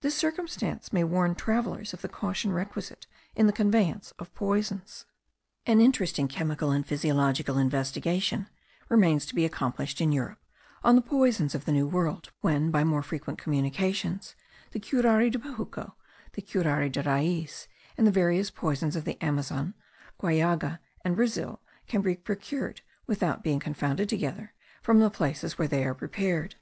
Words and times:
This 0.00 0.16
circumstance 0.16 0.92
may 0.92 1.04
warn 1.04 1.36
travellers 1.36 1.94
of 1.94 2.02
the 2.02 2.08
caution 2.08 2.52
requisite 2.52 3.06
in 3.36 3.46
the 3.46 3.52
conveyance 3.52 4.10
of 4.18 4.34
poisons. 4.34 5.06
An 5.64 5.80
interesting 5.80 6.26
chemical 6.26 6.72
and 6.72 6.84
physiological 6.84 7.56
investigation 7.56 8.48
remains 8.88 9.24
to 9.26 9.34
be 9.36 9.44
accomplished 9.44 10.00
in 10.00 10.10
Europe 10.10 10.40
on 10.82 10.96
the 10.96 11.00
poisons 11.00 11.54
of 11.54 11.66
the 11.66 11.72
New 11.72 11.86
World, 11.86 12.32
when, 12.40 12.72
by 12.72 12.82
more 12.82 13.00
frequent 13.00 13.38
communications, 13.38 14.34
the 14.72 14.80
curare 14.80 15.30
de 15.30 15.38
bejuco, 15.38 15.92
the 16.32 16.42
curare 16.42 16.88
de 16.90 17.04
raiz, 17.04 17.68
and 17.96 18.08
the 18.08 18.10
various 18.10 18.50
poisons 18.50 18.96
of 18.96 19.04
the 19.04 19.24
Amazon, 19.24 19.74
Guallaga, 20.20 20.80
and 21.04 21.14
Brazil, 21.14 21.60
can 21.86 22.02
be 22.02 22.16
procured, 22.16 22.80
without 23.06 23.44
being 23.44 23.60
confounded 23.60 24.08
together, 24.08 24.52
from 24.82 24.98
the 24.98 25.10
places 25.10 25.58
where 25.58 25.68
they 25.68 25.84
are 25.84 25.94
prepared. 25.94 26.56